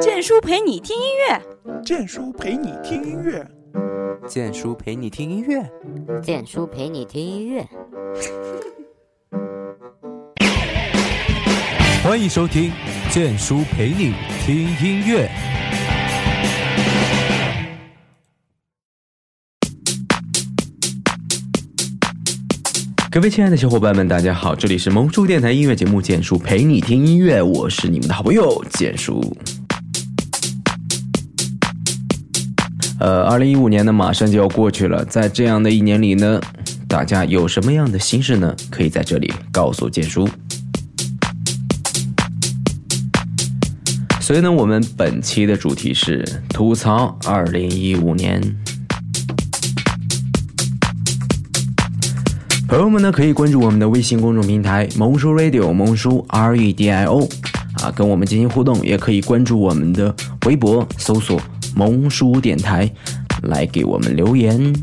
[0.00, 1.42] 建叔陪你听音乐，
[1.82, 3.44] 剑叔陪你听音乐，
[4.28, 5.68] 剑叔陪你听音乐，
[6.22, 7.66] 剑叔陪你听音乐。
[12.04, 12.70] 欢迎收听
[13.10, 14.14] 剑叔陪你
[14.46, 15.28] 听音乐。
[23.14, 29.22] 各位亲爱的小伙伴们，大家好，这里是萌叔电台音乐节目《建叔陪你听音乐》，我是你们的好朋友建叔。
[32.98, 36.40] 呃，二零一五年呢，马上就要过去了，在这样的一年里呢，
[36.88, 38.52] 大家有什么样的心事呢？
[38.68, 40.28] 可以在这里告诉建叔。
[44.20, 48.42] 所以呢，我们本期的主题是吐槽二零一五年。
[52.74, 57.20] 朋友们呢，可以关注我们的微信公众平台“萌叔 Radio”，萌叔 R E D I O，
[57.80, 60.12] 啊，跟我们进行互动，也可以关注我们的
[60.44, 61.40] 微博，搜索
[61.76, 62.90] “萌叔电台”，
[63.46, 64.74] 来给我们留言。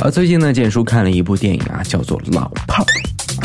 [0.00, 2.86] 啊，最近呢，简叔看了一部电影啊，叫做《老炮儿》。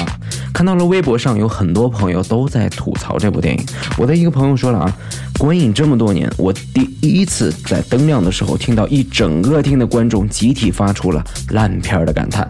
[0.01, 0.07] 啊
[0.53, 3.65] 看到了微博上有很多朋友都在吐槽这部电影。
[3.97, 4.97] 我的一个朋友说了啊，
[5.41, 12.47] 观影这么多年，我第一次在灯亮的时候听到一整个厅的观众集体发出了烂片的感叹。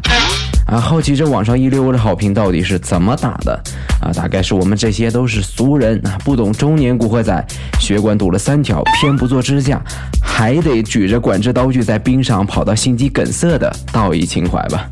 [0.67, 3.57] 啊，好奇这网上一溜的好评到底是怎么打的？
[4.01, 7.47] 啊，大概是我们这些都是俗人啊，不懂中年古惑仔，
[7.79, 9.81] 血管堵了三条，偏不做支架，
[10.21, 14.85] 还得举着管制刀具在冰上跑到心肌梗塞的道义情怀吧。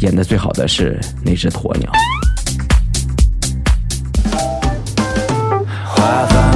[0.00, 1.90] 演的最好的是那只鸵鸟。
[5.94, 6.51] 花房姑娘，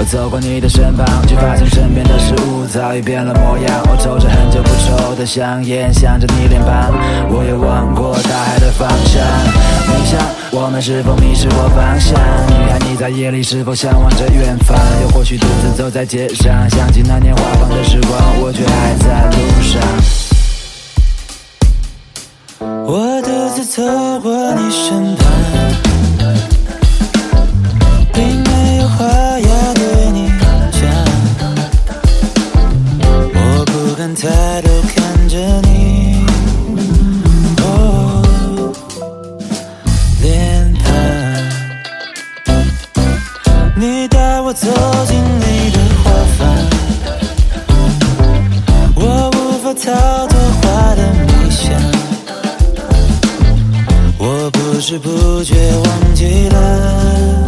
[0.00, 3.82] 我走过你的身旁，却发现身边的事物早已变了模样。
[3.90, 6.94] 我抽着很久不抽的香烟，想着你脸庞，
[7.28, 9.20] 我也望过大海的方向。
[9.88, 10.20] 你想，
[10.52, 12.14] 我们是否迷失过方向？
[12.14, 14.78] 女孩，你在夜里是否向往着远方？
[15.02, 19.82] 又或许独自走在街上，想起那年花放的时光，我却还在路上。
[22.86, 23.82] 我独自走
[24.20, 25.87] 过你身旁。
[44.60, 44.66] 走
[45.06, 46.40] 进你的花房，
[48.96, 51.62] 我无法逃脱花的迷香，
[54.18, 55.54] 我不知不觉
[55.84, 57.47] 忘记了。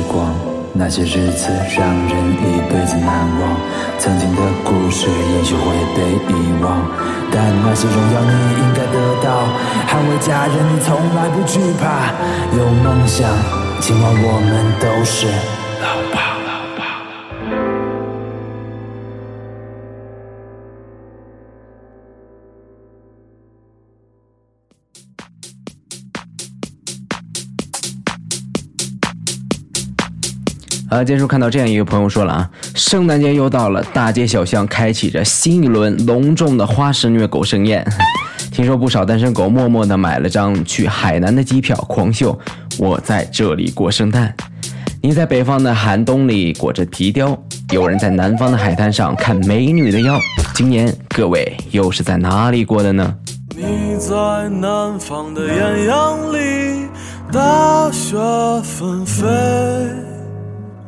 [0.00, 0.32] 时光，
[0.72, 3.56] 那些日子让人一辈子难忘。
[3.98, 5.62] 曾经的故事也许会
[5.94, 6.02] 被
[6.32, 6.88] 遗忘，
[7.30, 8.32] 但那些荣耀你
[8.62, 9.44] 应该得到。
[9.86, 12.14] 捍卫家人，你从来不惧怕。
[12.56, 13.28] 有梦想，
[13.80, 15.26] 今晚我们都是
[15.82, 16.29] 老爸。
[30.90, 37.86] 呃，建叔看到这样一个朋友说了啊，圣诞节又到了，大街小巷开启着新一轮隆重的花式虐狗盛宴。
[38.50, 42.36] 听说不少单身狗默默的买了张去海南的机票，狂秀
[42.76, 44.34] 我在这里过圣诞。
[45.00, 47.38] 你在北方的寒冬里裹着皮貂，
[47.72, 50.18] 有人在南方的海滩上看美女的腰。
[50.54, 53.14] 今年各位又是在哪里过的呢？
[53.54, 56.88] 你在南方的艳阳里，
[57.32, 58.16] 大雪
[58.64, 59.24] 纷飞。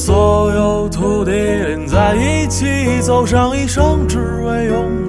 [0.00, 2.64] 所有土地连在一起，
[3.02, 4.99] 走上一生，只为拥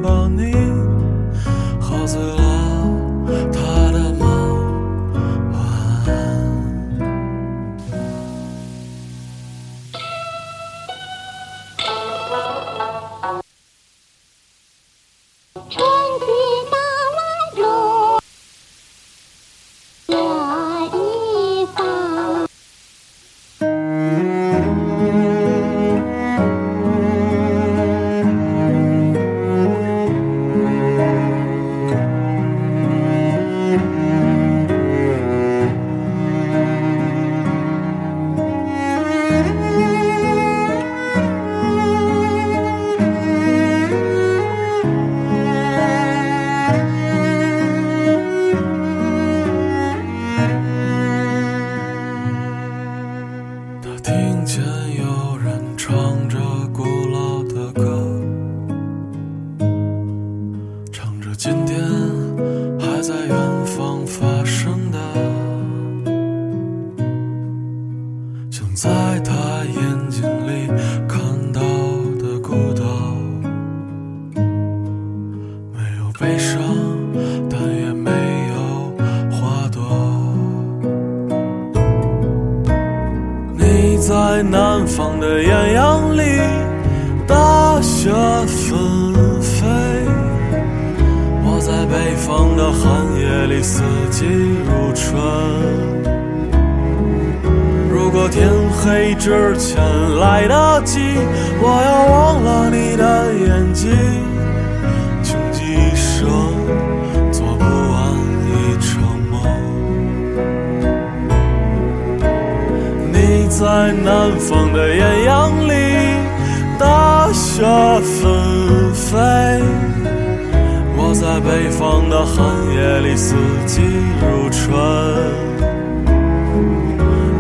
[123.02, 123.82] 里，四季
[124.22, 124.72] 如春。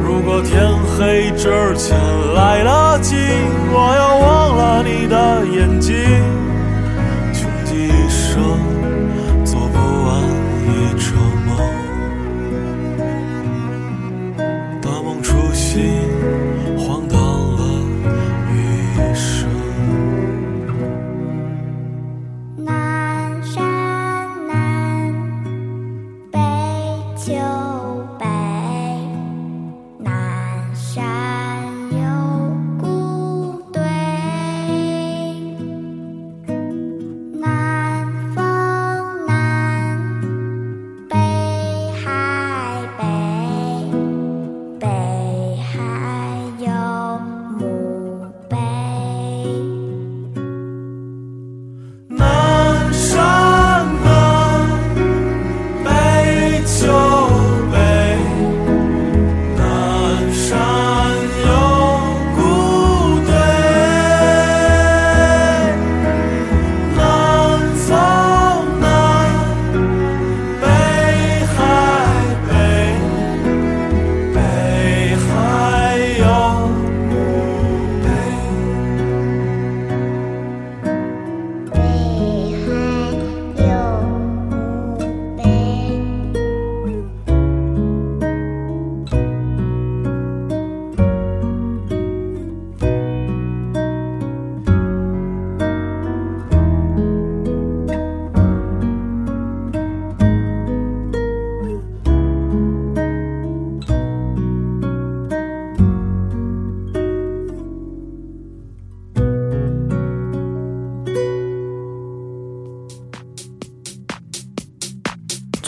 [0.03, 1.97] 如果天黑之前
[2.33, 3.15] 来得及，
[3.71, 5.95] 我要忘了你的眼睛，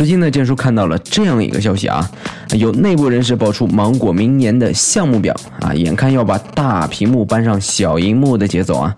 [0.04, 2.12] 最近呢，建叔看到了这样一个消息啊，
[2.58, 8.94] 有内部人士爆出芒果明年的项目表啊，眼看要把大屏幕搬上小荧幕的节奏啊。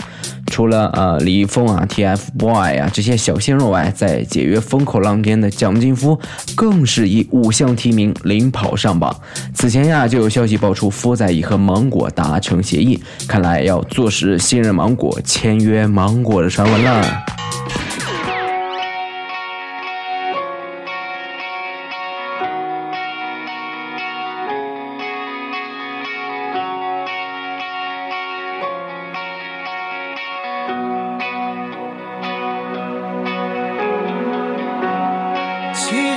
[0.47, 6.19] 除了呃李易峰啊、TFBOY 啊这些小鲜肉外，在解约风口浪尖的蒋劲夫
[6.55, 9.15] 更是以五项提名领跑上榜。
[9.53, 17.34] 此前呀，就有消息爆出，夫仔已和芒果达成协议，看来要坐实信任芒果、签约芒果的传闻了。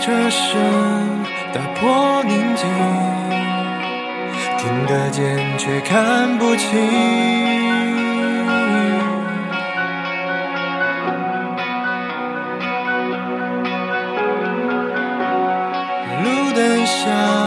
[0.08, 0.58] 车声
[1.52, 2.66] 打破宁静，
[4.56, 6.80] 听得见却看不清。
[16.24, 17.37] 路灯下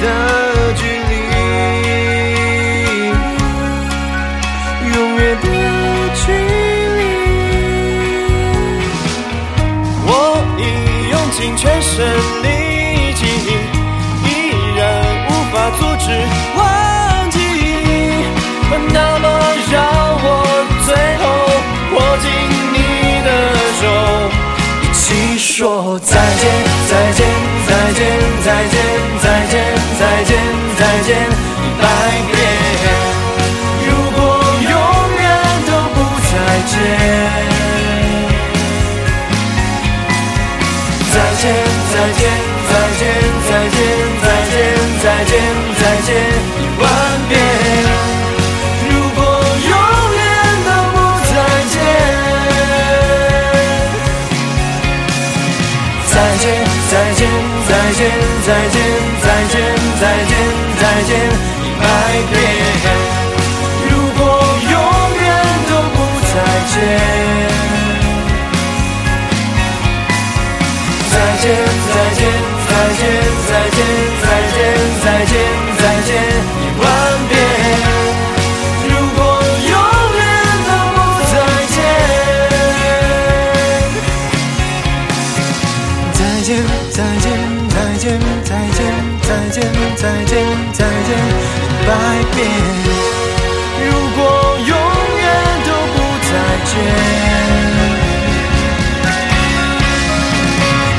[0.00, 0.04] 的
[0.74, 1.12] 距离，
[4.94, 5.44] 永远的
[6.14, 6.22] 距
[6.96, 7.00] 离。
[10.08, 10.10] 我
[10.58, 10.60] 已
[11.10, 11.94] 用尽全身
[12.42, 12.46] 力
[13.14, 13.20] 气，
[14.24, 14.26] 依
[14.76, 14.78] 然
[15.28, 16.06] 无法阻止
[16.56, 16.60] 忘
[17.30, 17.36] 记。
[18.92, 19.24] 那么
[19.72, 19.74] 让
[20.22, 20.24] 我
[20.84, 20.88] 最
[21.20, 21.24] 后
[21.94, 22.24] 握紧
[22.72, 22.76] 你
[23.24, 23.28] 的
[23.80, 23.82] 手，
[24.82, 25.04] 一起
[25.38, 26.42] 说再见，
[26.88, 27.20] 再见，
[27.66, 28.00] 再见，
[28.44, 28.74] 再见，
[29.22, 29.45] 再见，
[30.16, 30.34] 再见，
[30.78, 31.14] 再见，
[31.60, 31.84] 一百
[32.32, 32.34] 遍。
[33.84, 34.18] 如果
[34.62, 34.72] 永
[35.20, 35.24] 远
[35.66, 36.32] 都不再
[36.64, 36.72] 见。
[41.12, 41.44] 再见，
[41.92, 42.24] 再见，
[42.66, 43.04] 再见，
[43.46, 43.78] 再见，
[44.22, 44.56] 再见，
[45.02, 45.32] 再见，
[45.76, 46.08] 再见，
[46.56, 46.82] 一万
[47.28, 47.32] 遍。
[48.88, 49.20] 如果
[49.68, 49.72] 永
[50.16, 50.24] 远
[50.64, 50.96] 都不
[51.28, 51.30] 再
[51.68, 51.76] 见。
[56.08, 56.44] 再见，
[56.88, 57.20] 再见，
[57.68, 58.00] 再见，
[58.46, 58.76] 再见，
[59.20, 59.54] 再见，
[59.98, 60.30] 再见，
[60.78, 61.10] 再见，
[61.62, 61.82] 一百
[62.30, 62.34] 遍。
[63.88, 64.20] 如果
[64.70, 64.74] 永
[65.22, 65.24] 远
[65.68, 66.34] 都不再
[66.72, 66.74] 见。
[71.10, 71.44] 再见，
[71.92, 72.20] 再见，
[72.68, 73.00] 再见，
[73.48, 73.78] 再见，
[74.22, 74.56] 再见，
[75.02, 75.34] 再见，
[89.96, 90.34] 再见，
[90.72, 91.10] 再见，
[91.60, 91.90] 一百
[92.34, 92.36] 遍。
[93.84, 94.18] 如果
[94.58, 95.26] 永远
[95.64, 96.30] 都不再
[96.64, 96.72] 见。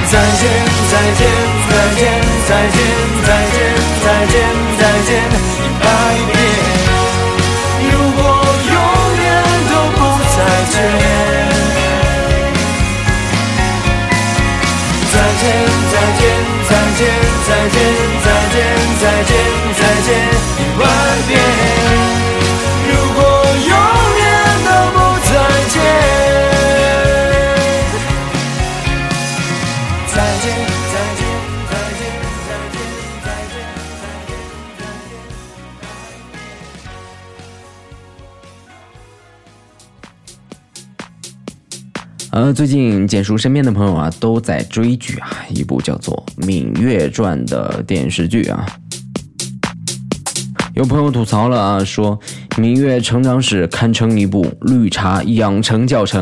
[0.10, 0.43] 再见，
[0.89, 1.22] 再见，
[1.69, 2.01] 再见，
[2.48, 2.79] 再见，
[3.25, 3.57] 再见，
[4.03, 4.36] 再见，
[4.79, 5.10] 再见，
[42.58, 48.66] 最近简叔身边的朋友啊，都在追剧啊，一部叫做《芈月传》的电视剧啊。
[50.74, 52.20] 有朋友吐槽了啊，说
[52.55, 56.20] 芈月成长史堪称一部绿茶养成教程。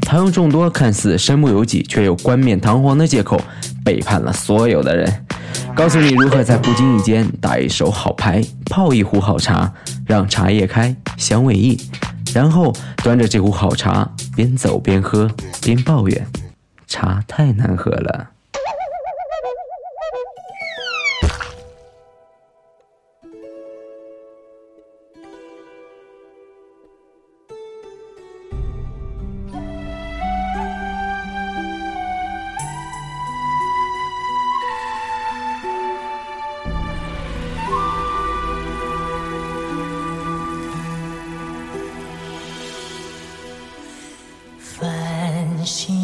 [0.00, 3.38] 他用众多看似身不由己却又冠冕堂皇的借口，
[3.84, 5.26] 背叛了所有的人，
[5.76, 9.70] 告诉你如何在不经意间打一手好牌，泡一壶好茶，
[10.06, 11.78] 让茶叶开，香味溢，
[12.34, 15.30] 然后端着这壶好茶，边走边喝，
[15.62, 16.26] 边抱怨，
[16.86, 18.29] 茶太难喝了。
[45.64, 45.99] 心。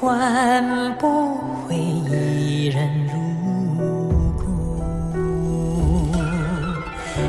[0.00, 1.36] 换不
[1.68, 3.12] 回一人如
[4.38, 4.42] 故。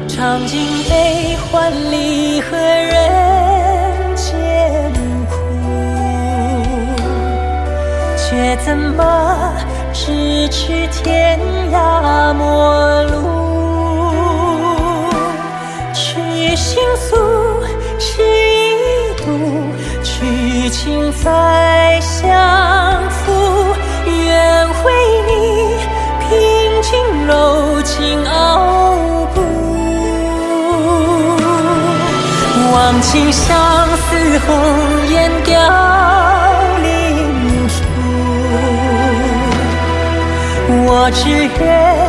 [0.07, 0.57] 尝尽
[0.89, 4.39] 悲欢离合人间
[5.29, 5.35] 苦，
[8.15, 9.53] 却怎么
[9.93, 11.37] 咫尺天
[11.73, 13.11] 涯陌路？
[15.93, 17.17] 去心诉，
[17.99, 19.27] 痴一度，
[20.01, 21.80] 去情在
[33.11, 34.49] 忘情相思红
[35.09, 35.51] 颜凋
[36.81, 37.83] 零处，
[40.85, 41.19] 我只
[41.59, 42.00] 愿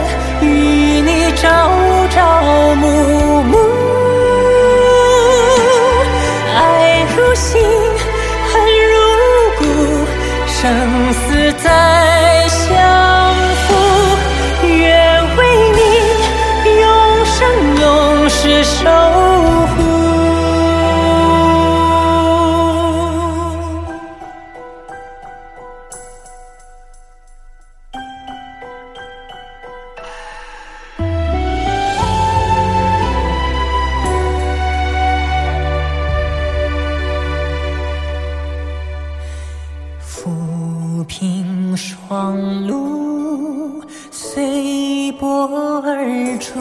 [46.13, 46.61] 日出，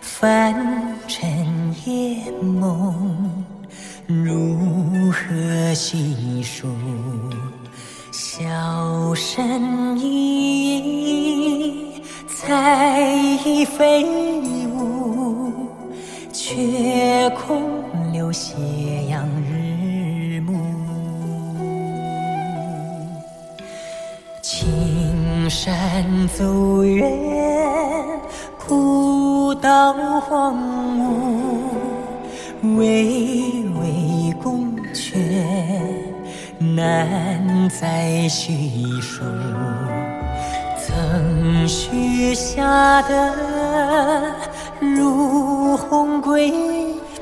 [0.00, 0.54] 凡
[1.08, 3.44] 尘夜梦，
[4.06, 6.68] 如何细数？
[8.12, 13.00] 笑声依依，在
[13.44, 14.04] 已飞
[14.68, 15.52] 舞，
[16.32, 18.54] 却空留斜
[19.08, 19.63] 阳日
[25.54, 26.04] 山
[26.36, 27.08] 走远，
[28.66, 30.52] 古道荒
[30.98, 35.14] 芜，巍巍宫阙，
[36.58, 39.22] 难再叙述。
[40.76, 43.32] 曾许下的
[44.80, 46.52] 如虹归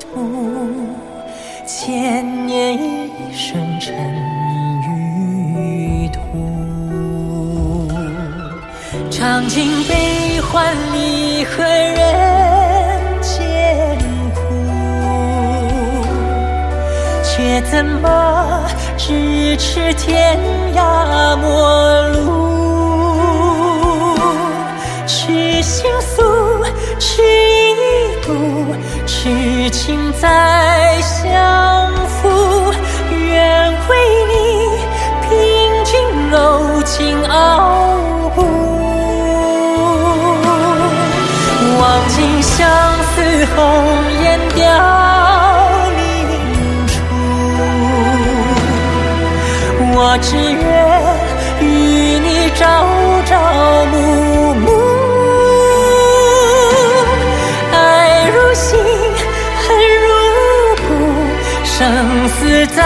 [0.00, 0.18] 途，
[1.66, 3.94] 千年一生尘
[4.88, 5.01] 与
[9.22, 13.96] 尝尽悲欢离合人间
[14.34, 14.42] 苦，
[17.22, 18.66] 却怎么
[18.98, 20.36] 咫尺天
[20.74, 24.18] 涯陌路？
[25.06, 26.64] 痴心诉，
[26.98, 28.74] 痴一度，
[29.06, 31.92] 痴情再相
[43.54, 43.58] 红
[44.22, 44.60] 颜凋
[45.96, 46.00] 零
[46.86, 46.92] 处。
[49.94, 50.62] 我只愿
[51.60, 51.62] 与
[52.20, 52.60] 你朝
[53.26, 53.30] 朝
[53.86, 53.94] 暮
[54.54, 54.66] 暮，
[57.72, 57.76] 爱
[58.30, 58.70] 如星，
[59.60, 59.64] 恨
[60.02, 60.04] 如
[60.88, 60.90] 骨，
[61.64, 61.70] 生
[62.28, 62.36] 死
[62.66, 62.80] 在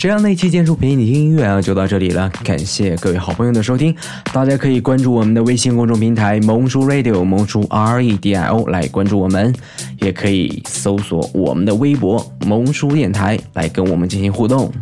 [0.00, 2.26] 这样的一期建筑陪你听音乐啊，就到这里了。
[2.42, 3.94] 感谢各位好朋友的收听，
[4.32, 9.54] 大家可以关注我们的微信公众平台“萌叔 Radio”，萌叔 R E D I O 来关注我们，
[10.00, 14.72] 也可以搜索我们的微博“萌叔电台”来跟我们进行互动。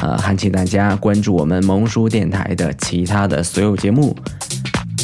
[0.00, 4.16] 呃，还请大家关注我们萌叔电台的其他的所有节目。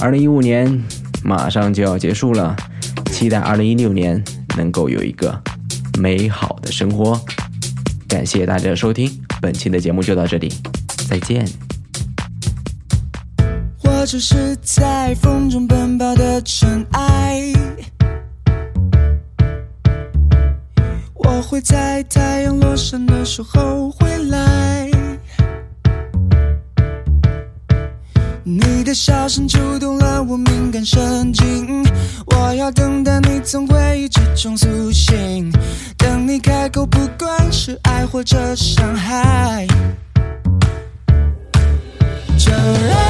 [0.00, 0.82] 二零一五年
[1.22, 2.56] 马上就要结束了，
[3.12, 4.24] 期待二零一六年
[4.56, 5.38] 能够有一个
[6.00, 7.20] 美好的生活。
[8.08, 9.10] 感谢大家的收听，
[9.40, 10.50] 本期的节目就到这里，
[11.08, 11.46] 再见。
[13.84, 17.52] 我只是在风中奔跑的尘埃，
[21.14, 24.79] 我会在太阳落山的时候回来。
[28.50, 31.84] 你的笑声触动了我敏感神经，
[32.26, 35.52] 我要等待你从回忆之中苏醒。
[35.96, 39.68] 等你开口，不管是爱或者伤害，
[42.36, 43.09] 就让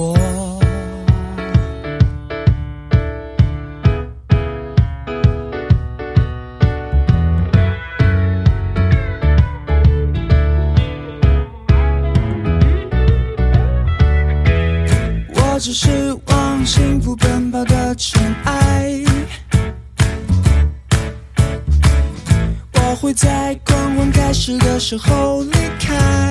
[0.00, 0.16] 我。
[15.34, 19.04] 我只是往幸福奔跑的尘埃，
[22.72, 26.29] 我会在狂欢开始的时候离开。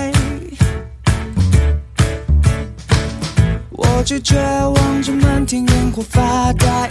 [4.10, 6.90] 我拒绝望着漫天烟火发呆，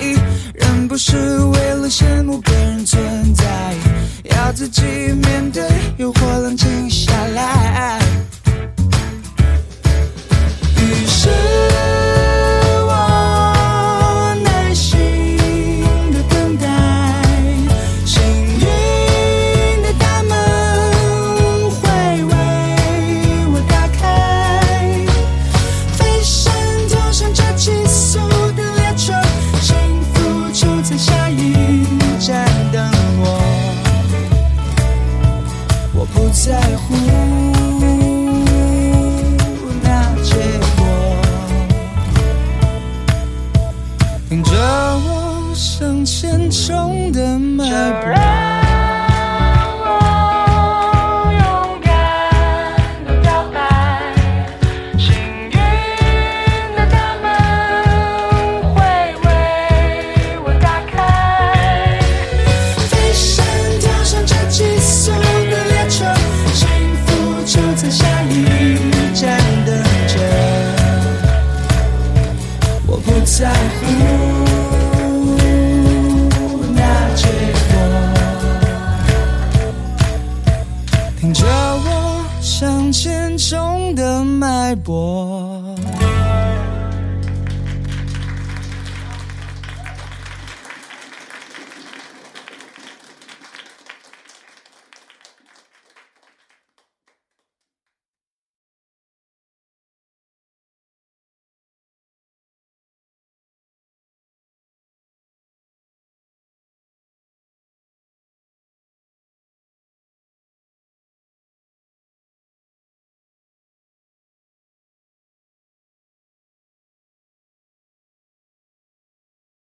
[0.55, 3.75] 人不是为了羡慕别人存在，
[4.37, 5.65] 要自己面对
[5.97, 7.99] 诱惑，冷静下来。
[10.77, 11.29] 于是